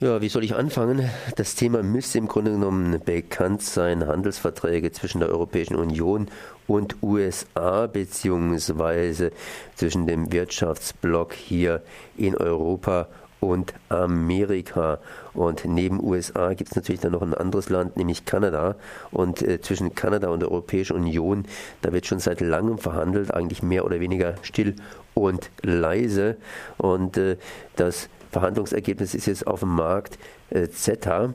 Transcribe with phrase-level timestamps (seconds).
[0.00, 1.10] Ja, wie soll ich anfangen?
[1.34, 4.06] Das Thema müsste im Grunde genommen bekannt sein.
[4.06, 6.28] Handelsverträge zwischen der Europäischen Union
[6.68, 9.32] und USA beziehungsweise
[9.74, 11.82] zwischen dem Wirtschaftsblock hier
[12.16, 13.08] in Europa
[13.40, 15.00] und Amerika.
[15.34, 18.76] Und neben USA gibt es natürlich dann noch ein anderes Land, nämlich Kanada.
[19.10, 21.44] Und äh, zwischen Kanada und der Europäischen Union,
[21.82, 24.76] da wird schon seit langem verhandelt, eigentlich mehr oder weniger still
[25.14, 26.36] und leise.
[26.76, 27.36] Und äh,
[27.74, 30.18] das Verhandlungsergebnis ist jetzt auf dem Markt
[30.50, 31.34] äh, CETA.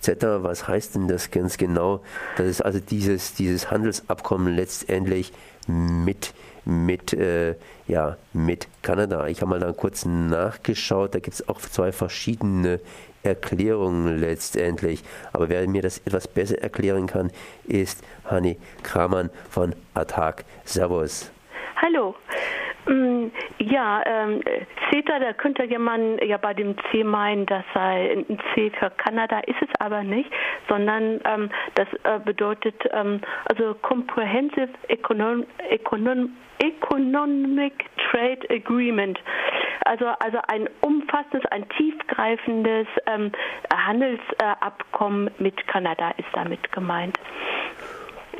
[0.00, 2.02] CETA, was heißt denn das ganz genau?
[2.36, 5.32] Das ist also dieses, dieses Handelsabkommen letztendlich
[5.66, 6.34] mit,
[6.64, 7.54] mit, äh,
[7.86, 9.26] ja, mit Kanada.
[9.28, 12.80] Ich habe mal da kurz nachgeschaut, da gibt es auch zwei verschiedene
[13.22, 15.02] Erklärungen letztendlich.
[15.32, 17.30] Aber wer mir das etwas besser erklären kann,
[17.66, 20.44] ist Hanni Kramann von Attac.
[20.64, 21.30] Servus.
[21.76, 22.14] Hallo.
[22.86, 24.40] Mm, ja, ähm,
[24.90, 29.40] CETA, da könnte jemand ja bei dem C meinen, das sei ein C für Kanada,
[29.40, 30.30] ist es aber nicht,
[30.68, 39.18] sondern ähm, das äh, bedeutet ähm, also Comprehensive Econom Econom Economic Trade Agreement.
[39.86, 43.32] Also, also ein umfassendes, ein tiefgreifendes ähm,
[43.74, 47.18] Handelsabkommen mit Kanada ist damit gemeint.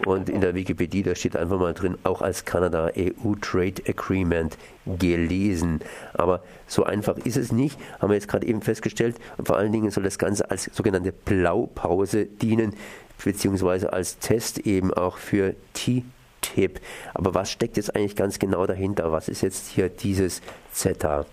[0.05, 4.59] Und in der Wikipedia da steht einfach mal drin, auch als Kanada EU Trade Agreement
[4.87, 5.81] gelesen.
[6.13, 9.17] Aber so einfach ist es nicht, haben wir jetzt gerade eben festgestellt.
[9.37, 12.75] Und vor allen Dingen soll das Ganze als sogenannte Blaupause dienen,
[13.23, 16.81] beziehungsweise als Test eben auch für TTIP.
[17.15, 19.13] Aber was steckt jetzt eigentlich ganz genau dahinter?
[19.13, 21.27] Was ist jetzt hier dieses CETA?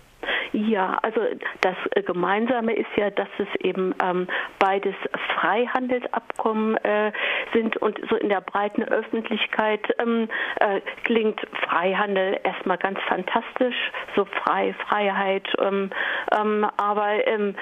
[0.53, 1.21] Ja, also
[1.61, 4.27] das äh, Gemeinsame ist ja, dass es eben ähm,
[4.59, 4.95] beides
[5.35, 7.13] Freihandelsabkommen äh,
[7.53, 10.27] sind und so in der breiten Öffentlichkeit ähm,
[10.59, 13.75] äh, klingt Freihandel erstmal ganz fantastisch,
[14.15, 15.47] so frei, Freiheit.
[15.59, 15.89] Ähm,
[16.37, 17.55] ähm aber ähm,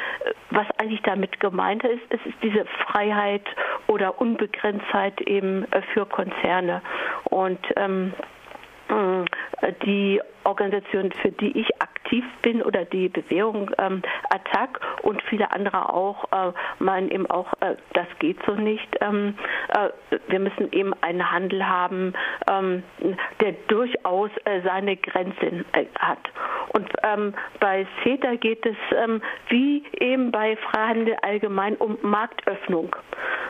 [0.49, 3.45] was eigentlich damit gemeint ist, es ist diese Freiheit
[3.85, 6.81] oder Unbegrenztheit eben äh, für Konzerne
[7.25, 8.13] und ähm,
[8.89, 9.25] äh,
[9.85, 15.93] die Organisation, für die ich aktiv bin oder die Bewegung ähm, Attac und viele andere
[15.93, 18.87] auch äh, meinen eben auch, äh, das geht so nicht.
[19.01, 19.35] Ähm,
[19.69, 19.89] äh,
[20.27, 22.13] wir müssen eben einen Handel haben,
[22.49, 22.83] ähm,
[23.41, 26.31] der durchaus äh, seine Grenzen äh, hat.
[26.69, 32.95] Und ähm, bei CETA geht es ähm, wie eben bei Freihandel allgemein um Marktöffnung.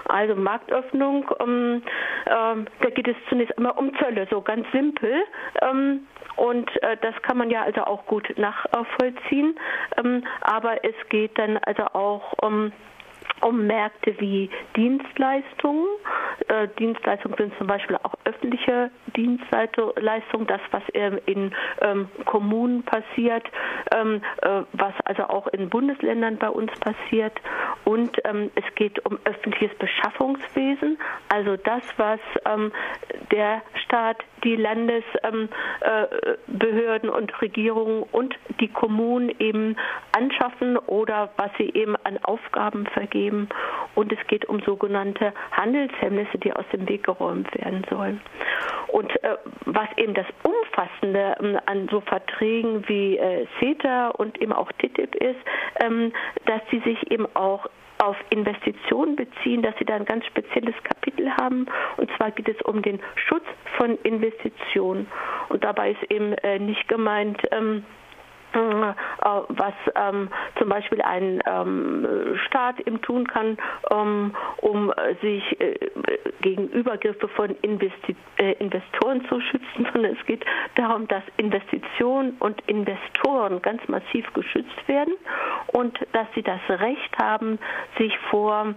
[0.10, 1.82] Also Marktöffnung, ähm,
[2.26, 5.24] da geht es zunächst einmal um Zölle, so ganz simpel.
[6.36, 9.60] Und äh, das kann man ja also auch gut nachvollziehen.
[9.98, 12.72] Ähm, aber es geht dann also auch um
[13.42, 15.88] um Märkte wie Dienstleistungen.
[16.48, 20.84] Äh, Dienstleistungen sind zum Beispiel auch öffentliche Dienstleistungen, das, was
[21.26, 23.46] in ähm, Kommunen passiert,
[23.94, 27.34] ähm, äh, was also auch in Bundesländern bei uns passiert.
[27.86, 30.98] Und ähm, es geht um öffentliches Beschaffungswesen,
[31.30, 32.20] also das, was
[33.32, 35.50] der Staat, die Landesbehörden
[37.10, 39.76] äh, und Regierungen und die Kommunen eben
[40.18, 43.50] anschaffen oder was sie eben an Aufgaben vergeben geben.
[43.96, 48.22] Und es geht um sogenannte Handelshemmnisse, die aus dem Weg geräumt werden sollen.
[48.88, 49.36] Und äh,
[49.66, 55.16] was eben das Umfassende ähm, an so Verträgen wie äh, CETA und eben auch TTIP
[55.16, 55.40] ist,
[55.84, 56.12] ähm,
[56.46, 57.68] dass sie sich eben auch
[58.00, 61.68] auf Investitionen beziehen, dass sie da ein ganz spezielles Kapitel haben.
[61.98, 63.46] Und zwar geht es um den Schutz
[63.78, 65.08] von Investitionen.
[65.50, 68.00] Und dabei ist eben äh, nicht gemeint, ähm, äh,
[68.54, 72.08] was ähm, zum Beispiel ein ähm,
[72.48, 73.58] Staat eben tun kann,
[73.92, 75.76] ähm, um sich äh,
[76.42, 80.46] gegen Übergriffe von Investi äh, Investoren zu schützen, sondern es geht
[80.76, 85.14] darum, dass Investitionen und Investoren ganz massiv geschützt werden
[85.68, 87.60] und dass sie das Recht haben,
[87.98, 88.74] sich vor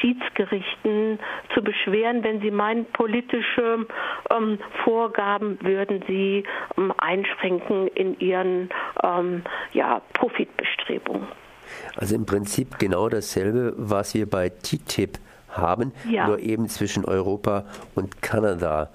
[0.00, 1.18] Schiedsgerichten
[1.54, 3.86] zu beschweren, wenn sie meinen, politische
[4.30, 6.44] ähm, Vorgaben würden sie
[6.76, 8.70] ähm, einschränken in ihren
[9.02, 9.42] äh, ähm,
[9.72, 11.26] ja, Profitbestrebungen.
[11.96, 15.18] Also im Prinzip genau dasselbe, was wir bei TTIP
[15.48, 16.26] haben, ja.
[16.26, 17.64] nur eben zwischen Europa
[17.94, 18.90] und Kanada.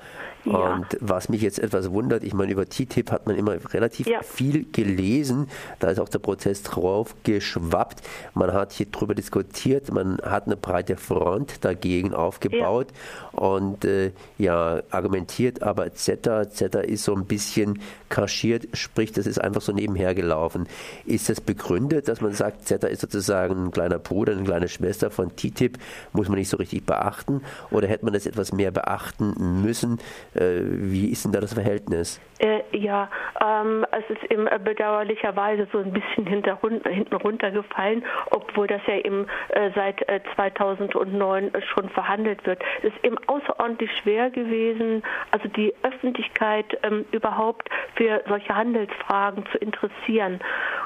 [0.51, 0.75] Ja.
[0.75, 4.21] Und was mich jetzt etwas wundert, ich meine, über TTIP hat man immer relativ ja.
[4.21, 5.47] viel gelesen.
[5.79, 8.01] Da ist auch der Prozess drauf geschwappt.
[8.33, 12.87] Man hat hier drüber diskutiert, man hat eine breite Front dagegen aufgebaut
[13.33, 13.39] ja.
[13.39, 17.79] und äh, ja, argumentiert, aber CETA, CETA ist so ein bisschen
[18.09, 20.67] kaschiert, sprich, das ist einfach so nebenher gelaufen.
[21.05, 25.11] Ist das begründet, dass man sagt, CETA ist sozusagen ein kleiner Bruder, eine kleine Schwester
[25.11, 25.77] von TTIP,
[26.13, 27.41] muss man nicht so richtig beachten?
[27.71, 29.99] Oder hätte man das etwas mehr beachten müssen?
[30.39, 32.21] Wie ist denn da das Verhältnis?
[32.39, 33.09] Äh, ja,
[33.43, 38.97] ähm, es ist eben äh, bedauerlicherweise so ein bisschen hinter, hinten runtergefallen, obwohl das ja
[38.97, 42.61] eben äh, seit äh, 2009 schon verhandelt wird.
[42.83, 49.57] Es ist eben außerordentlich schwer gewesen, also die Öffentlichkeit ähm, überhaupt für solche Handelsfragen zu
[49.57, 50.39] interessieren.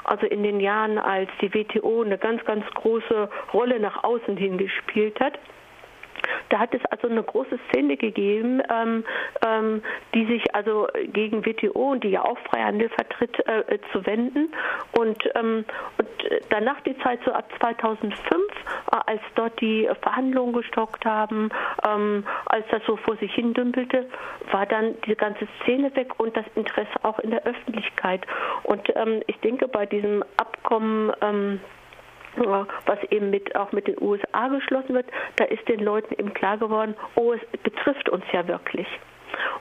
[0.04, 4.56] Also in den Jahren, als die WTO eine ganz, ganz große Rolle nach außen hin
[4.56, 5.38] gespielt hat.
[6.52, 9.04] Da hat es also eine große Szene gegeben, ähm,
[9.42, 9.82] ähm,
[10.14, 14.52] die sich also gegen WTO und die ja auch Freihandel vertritt, äh, zu wenden.
[14.92, 15.64] Und, ähm,
[15.96, 16.08] und
[16.50, 18.12] danach die Zeit so ab 2005,
[18.92, 21.48] äh, als dort die Verhandlungen gestockt haben,
[21.88, 24.06] ähm, als das so vor sich hin dümpelte,
[24.50, 28.26] war dann diese ganze Szene weg und das Interesse auch in der Öffentlichkeit.
[28.64, 31.60] Und ähm, ich denke, bei diesem Abkommen ähm,
[32.36, 35.06] was eben mit, auch mit den USA geschlossen wird,
[35.36, 38.86] da ist den Leuten eben klar geworden, oh, es betrifft uns ja wirklich.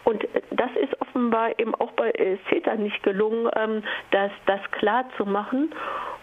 [0.04, 5.06] Und das ist offenbar eben auch bei äh, CETA nicht gelungen, ähm, das, das klar
[5.18, 5.74] zu machen.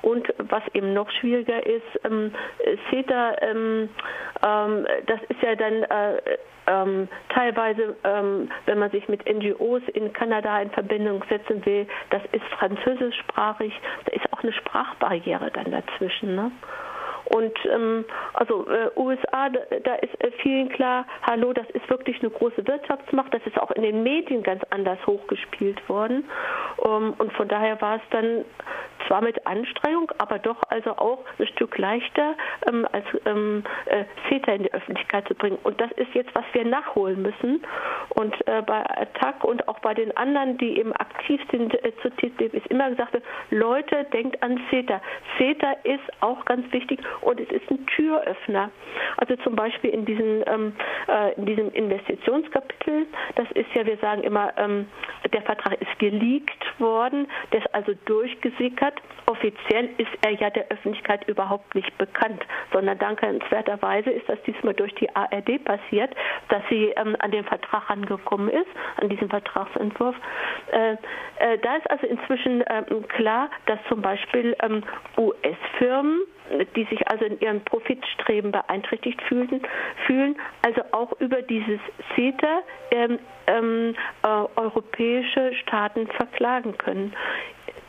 [0.03, 2.33] Und was eben noch schwieriger ist, ähm,
[2.91, 3.89] CETA, ähm,
[4.45, 6.39] ähm, das ist ja dann äh,
[6.69, 12.23] ähm, teilweise, ähm, wenn man sich mit NGOs in Kanada in Verbindung setzen will, das
[12.33, 13.73] ist französischsprachig,
[14.05, 16.35] da ist auch eine Sprachbarriere dann dazwischen.
[16.35, 16.53] Ne?
[17.29, 18.05] Und ähm,
[18.35, 22.67] also äh, USA, da, da ist äh, vielen klar, hallo, das ist wirklich eine große
[22.67, 26.25] Wirtschaftsmacht, das ist auch in den Medien ganz anders hochgespielt worden.
[26.79, 28.45] Um, und von daher war es dann
[29.09, 32.35] zwar mit Anstrengung, aber doch also auch ein Stück leichter,
[32.69, 35.59] ähm, als ähm, äh, CETA in die Öffentlichkeit zu bringen.
[35.63, 37.63] Und das ist jetzt, was wir nachholen müssen.
[38.11, 42.11] Und äh, bei Attac und auch bei den anderen, die eben aktiv sind äh, zu
[42.11, 43.17] TTIP, ist immer gesagt,
[43.51, 45.01] Leute, denkt an CETA.
[45.39, 48.71] CETA ist auch ganz wichtig und es ist ein Türöffner.
[49.17, 50.73] Also zum Beispiel in, diesen, ähm,
[51.09, 53.07] äh, in diesem Investitionskapitel,
[53.37, 54.87] das ist ja, wir sagen immer, ähm,
[55.33, 58.95] der Vertrag ist geleakt worden, der ist also durchgesickert.
[59.27, 64.95] Offiziell ist er ja der Öffentlichkeit überhaupt nicht bekannt, sondern dankenswerterweise ist das diesmal durch
[64.95, 66.15] die ARD passiert,
[66.49, 68.69] dass sie ähm, an den Vertrag angekommen ist,
[69.01, 70.17] an diesen Vertragsentwurf.
[70.73, 74.83] Äh, äh, da ist also inzwischen ähm, klar, dass zum Beispiel ähm,
[75.17, 76.21] US-Firmen
[76.77, 79.63] die sich also in ihrem Profitstreben beeinträchtigt fühlen,
[80.07, 81.81] fühlen also auch über dieses
[82.15, 82.61] CETA
[82.91, 87.15] ähm, ähm, äh, europäische Staaten verklagen können.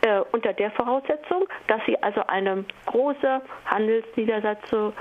[0.01, 4.93] Äh, unter der Voraussetzung, dass sie also eine große Handelsniederlassung,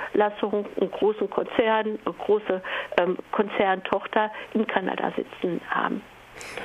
[0.81, 2.61] einen großen Konzern, eine große
[3.01, 6.03] ähm, Konzerntochter in Kanada sitzen haben.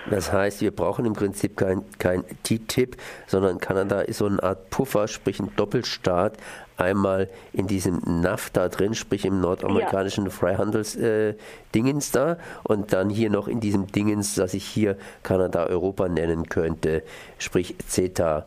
[0.09, 2.97] Das heißt, wir brauchen im Prinzip kein, kein TTIP,
[3.27, 6.37] sondern Kanada ist so eine Art Puffer, sprich ein Doppelstaat,
[6.77, 10.31] einmal in diesem NAFTA drin, sprich im nordamerikanischen ja.
[10.31, 16.09] Freihandelsdingens äh, da und dann hier noch in diesem Dingens, das ich hier Kanada Europa
[16.09, 17.03] nennen könnte,
[17.37, 18.45] sprich CETA.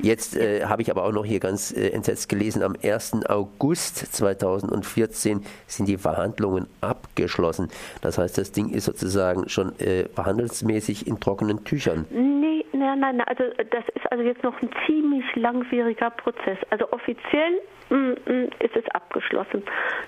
[0.00, 3.26] Jetzt äh, habe ich aber auch noch hier ganz äh, entsetzt gelesen, am 1.
[3.28, 7.68] August 2014 sind die Verhandlungen abgeschlossen.
[8.02, 12.06] Das heißt, das Ding ist sozusagen schon äh, verhandelsmäßig in trockenen Tüchern.
[12.10, 16.58] Nee, nein, nein, also das ist also jetzt noch ein ziemlich langwieriger Prozess.
[16.70, 17.60] Also offiziell
[17.90, 19.62] ist es abgeschlossen.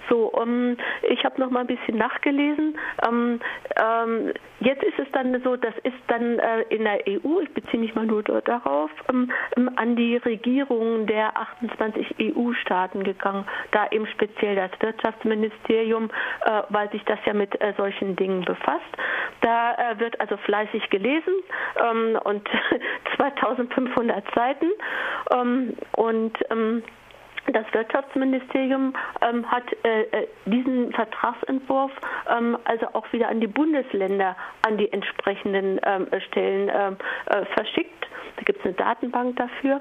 [0.08, 0.76] So, um, ähm,
[1.10, 2.78] ich habe noch mal ein bisschen nachgelesen.
[3.06, 3.40] Um,
[3.80, 7.80] ähm, jetzt ist es dann so, das ist dann äh, in der EU, ich beziehe
[7.80, 9.30] mich mal nur darauf, um,
[9.76, 16.10] an die Regierungen der 28 EU-Staaten gegangen, da eben speziell das Wirtschaftsministerium,
[16.44, 18.84] äh, weil sich das ja mit äh, solchen Dingen befasst.
[19.42, 21.34] Da äh, wird also fleißig gelesen
[21.82, 22.48] ähm, und
[23.16, 24.66] 2500 Seiten
[25.32, 26.82] ähm, und ähm,
[27.52, 31.92] das Wirtschaftsministerium ähm, hat äh, äh, diesen Vertragsentwurf
[32.28, 34.36] ähm, also auch wieder an die Bundesländer,
[34.66, 38.06] an die entsprechenden ähm, Stellen ähm, äh, verschickt.
[38.36, 39.80] Da gibt es eine Datenbank dafür.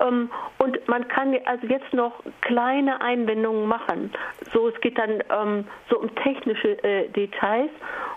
[0.00, 4.12] Ähm, und man kann also jetzt noch kleine Einwendungen machen.
[4.52, 7.70] So, es geht dann ähm, so um technische äh, Details.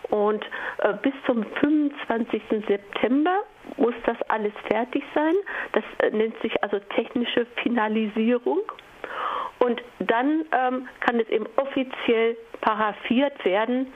[0.10, 0.44] Und
[0.80, 2.42] äh, bis zum 25.
[2.68, 3.42] September
[3.78, 5.36] muss das alles fertig sein.
[5.74, 8.62] Das äh, nennt sich also technische Finalisierung.
[9.60, 13.94] Und dann ähm, kann es eben offiziell paraffiert werden.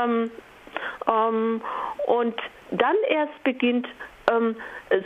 [0.00, 0.30] Ähm,
[1.08, 1.60] ähm,
[2.06, 2.34] und
[2.70, 3.86] dann erst beginnt
[4.30, 4.56] ähm,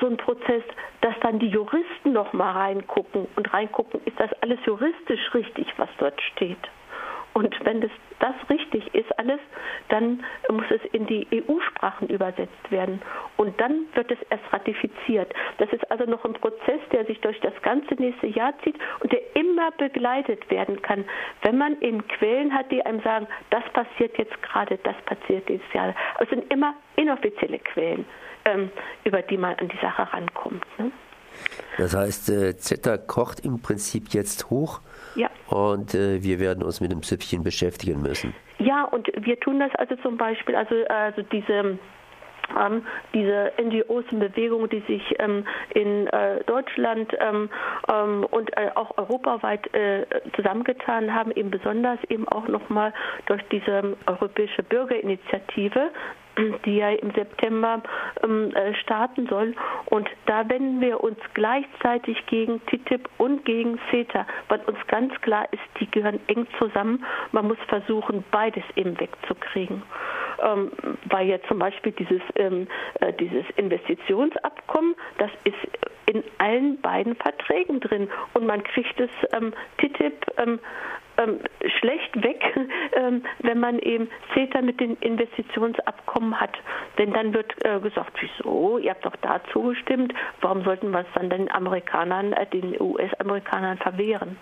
[0.00, 0.62] so ein Prozess,
[1.00, 5.88] dass dann die Juristen noch mal reingucken und reingucken, ist das alles juristisch richtig, was
[5.98, 6.58] dort steht.
[7.38, 9.38] Und wenn das, das richtig ist alles,
[9.90, 13.00] dann muss es in die EU-Sprachen übersetzt werden.
[13.36, 15.32] Und dann wird es erst ratifiziert.
[15.58, 19.12] Das ist also noch ein Prozess, der sich durch das ganze nächste Jahr zieht und
[19.12, 21.04] der immer begleitet werden kann,
[21.42, 25.72] wenn man eben Quellen hat, die einem sagen, das passiert jetzt gerade, das passiert dieses
[25.72, 25.94] Jahr.
[26.16, 28.04] Also es sind immer inoffizielle Quellen,
[28.46, 28.68] ähm,
[29.04, 30.64] über die man an die Sache rankommt.
[30.76, 30.90] Ne?
[31.76, 34.80] Das heißt, äh, Zeta kocht im Prinzip jetzt hoch
[35.14, 35.30] ja.
[35.48, 38.34] und äh, wir werden uns mit dem Süppchen beschäftigen müssen.
[38.58, 41.78] Ja, und wir tun das also zum Beispiel, also, also diese
[42.58, 42.82] ähm,
[43.14, 47.50] diese NGOs und Bewegungen, die sich ähm, in äh, Deutschland ähm,
[47.88, 52.92] ähm und äh, auch europaweit äh, zusammengetan haben, eben besonders eben auch nochmal
[53.26, 55.90] durch diese europäische Bürgerinitiative,
[56.64, 57.82] die ja im September
[58.22, 59.54] ähm, äh, starten soll.
[59.86, 65.46] Und da wenden wir uns gleichzeitig gegen TTIP und gegen CETA, weil uns ganz klar
[65.52, 67.04] ist, die gehören eng zusammen.
[67.32, 69.82] Man muss versuchen, beides eben wegzukriegen.
[70.40, 70.70] Ähm,
[71.06, 72.68] weil ja zum Beispiel dieses, ähm,
[73.00, 75.56] äh, dieses Investitionsabkommen, das ist
[76.06, 80.58] in allen beiden Verträgen drin und man kriegt es ähm, TTIP ähm,
[81.18, 81.40] ähm,
[81.78, 82.42] schlecht weg,
[82.92, 86.56] ähm, wenn man eben CETA mit den Investitionsabkommen hat.
[86.98, 91.06] Denn dann wird äh, gesagt, wieso, ihr habt doch da zugestimmt, warum sollten wir es
[91.14, 94.36] dann den Amerikanern, äh, den US-Amerikanern verwehren?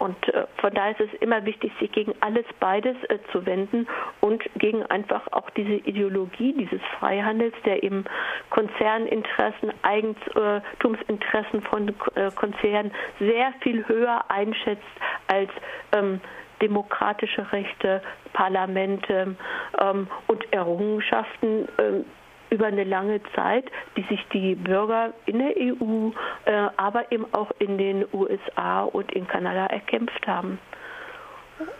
[0.00, 3.86] Und äh, von daher ist es immer wichtig, sich gegen alles beides äh, zu wenden
[4.22, 8.06] und gegen einfach auch diese Ideologie dieses Freihandels, der eben
[8.48, 14.82] Konzerninteressen, Eigentumsinteressen von äh, Konzernen sehr viel höher einschätzt
[15.26, 15.50] als
[15.92, 16.22] ähm,
[16.62, 18.02] demokratische Rechte,
[18.32, 19.36] Parlamente
[19.80, 22.06] ähm, und Errungenschaften ähm,
[22.50, 26.10] über eine lange Zeit, die sich die Bürger in der EU,
[26.44, 30.58] äh, aber eben auch in den USA und in Kanada erkämpft haben.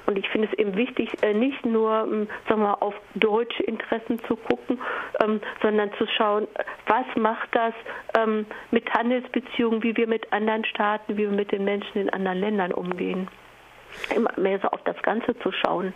[0.07, 4.23] Und ich finde es eben wichtig, äh, nicht nur ähm, sagen wir, auf deutsche Interessen
[4.25, 4.79] zu gucken,
[5.23, 6.47] ähm, sondern zu schauen,
[6.87, 7.75] was macht das
[8.19, 12.39] ähm, mit Handelsbeziehungen, wie wir mit anderen Staaten, wie wir mit den Menschen in anderen
[12.39, 13.29] Ländern umgehen
[14.15, 15.93] immer mehr so auf das Ganze zu schauen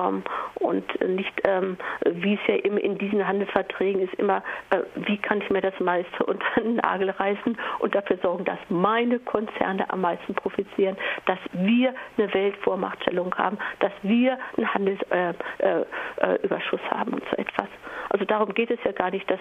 [0.00, 0.22] ähm,
[0.54, 5.40] und nicht, ähm, wie es ja eben in diesen Handelsverträgen ist, immer, äh, wie kann
[5.40, 10.02] ich mir das meiste unter den Nagel reißen und dafür sorgen, dass meine Konzerne am
[10.02, 10.96] meisten profitieren,
[11.26, 17.68] dass wir eine Weltvormachtstellung haben, dass wir einen Handelsüberschuss äh, äh, haben und so etwas.
[18.10, 19.28] Also darum geht es ja gar nicht.
[19.30, 19.40] Das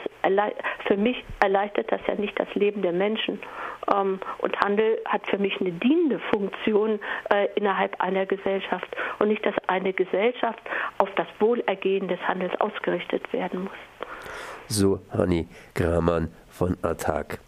[0.87, 3.39] für mich erleichtert das ja nicht das Leben der Menschen.
[3.93, 7.47] Ähm, und Handel hat für mich eine dienende Funktion äh,
[7.91, 8.87] innerhalb einer Gesellschaft
[9.19, 10.61] und nicht, dass eine Gesellschaft
[10.97, 14.27] auf das Wohlergehen des Handels ausgerichtet werden muss.
[14.67, 17.39] So, Hanni Gramann von Attac.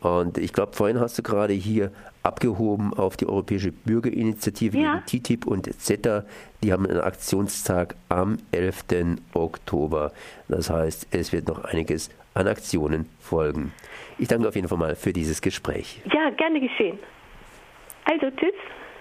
[0.00, 1.90] Und ich glaube, vorhin hast du gerade hier
[2.22, 5.02] abgehoben auf die Europäische Bürgerinitiative ja.
[5.06, 6.24] TTIP und CETA.
[6.62, 8.84] Die haben einen Aktionstag am 11.
[9.32, 10.12] Oktober.
[10.48, 13.72] Das heißt, es wird noch einiges an Aktionen folgen.
[14.18, 16.02] Ich danke auf jeden Fall mal für dieses Gespräch.
[16.12, 16.98] Ja, gerne geschehen.
[18.04, 18.52] Also, tschüss.